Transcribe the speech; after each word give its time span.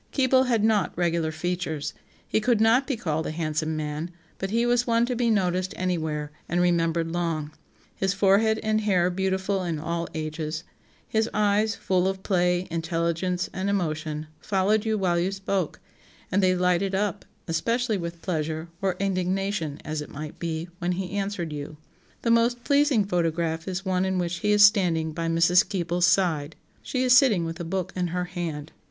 Keble 0.11 0.45
had 0.47 0.63
not 0.63 0.97
regular 0.97 1.31
features; 1.31 1.93
he 2.27 2.39
could 2.39 2.59
not 2.59 2.87
be 2.87 2.97
called 2.97 3.27
a 3.27 3.29
handsome 3.29 3.75
man, 3.77 4.09
but 4.39 4.49
he 4.49 4.65
was 4.65 4.87
one 4.87 5.05
to 5.05 5.15
be 5.15 5.29
noticed 5.29 5.75
anywhere, 5.77 6.31
and 6.49 6.59
remembered 6.59 7.11
long; 7.11 7.51
his 7.95 8.11
forehead 8.11 8.59
and 8.63 8.81
hair 8.81 9.11
beautiful 9.11 9.63
in 9.63 9.77
all 9.77 10.07
ages; 10.15 10.63
his 11.07 11.29
eyes, 11.35 11.75
full 11.75 12.07
of 12.07 12.23
play, 12.23 12.67
intelligence, 12.71 13.47
and 13.53 13.69
emotion, 13.69 14.25
followed 14.39 14.85
you 14.85 14.97
while 14.97 15.19
you 15.19 15.31
spoke; 15.31 15.79
and 16.31 16.41
they 16.41 16.55
lighted 16.55 16.95
up, 16.95 17.23
especially 17.47 17.99
with 17.99 18.23
pleasure, 18.23 18.69
or 18.81 18.95
indignation, 18.99 19.79
as 19.85 20.01
it 20.01 20.09
might 20.09 20.39
be, 20.39 20.67
when 20.79 20.93
he 20.93 21.11
answered 21.11 21.53
you. 21.53 21.77
The 22.23 22.31
most 22.31 22.63
pleasing 22.63 23.05
photograph 23.05 23.67
is 23.67 23.85
one 23.85 24.05
in 24.05 24.17
which 24.17 24.37
he 24.37 24.51
is 24.51 24.65
standing 24.65 25.11
by 25.11 25.27
Mrs. 25.27 25.63
Keble's 25.69 26.07
side; 26.07 26.55
she 26.81 27.03
is 27.03 27.15
sitting 27.15 27.45
with 27.45 27.59
a 27.59 27.63
book 27.63 27.93
in 27.95 28.07
her 28.07 28.25
hand. 28.25 28.71